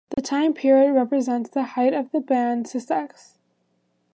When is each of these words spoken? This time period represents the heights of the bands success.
This 0.15 0.27
time 0.27 0.55
period 0.55 0.93
represents 0.93 1.51
the 1.51 1.61
heights 1.61 1.95
of 1.95 2.11
the 2.11 2.21
bands 2.21 2.71
success. 2.71 3.37